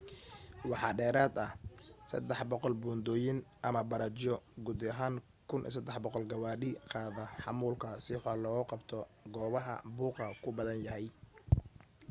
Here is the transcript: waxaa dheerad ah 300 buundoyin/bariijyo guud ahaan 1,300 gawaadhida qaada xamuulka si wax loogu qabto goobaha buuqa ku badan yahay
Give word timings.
waxaa 0.69 0.97
dheerad 0.99 1.33
ah 1.45 1.51
300 2.11 2.81
buundoyin/bariijyo 2.81 4.35
guud 4.63 4.79
ahaan 4.91 5.15
1,300 5.49 6.25
gawaadhida 6.31 6.81
qaada 6.91 7.23
xamuulka 7.43 7.89
si 8.03 8.11
wax 8.21 8.37
loogu 8.43 8.63
qabto 8.71 8.97
goobaha 9.33 9.75
buuqa 9.95 10.25
ku 10.41 10.49
badan 10.57 10.83
yahay 10.85 11.05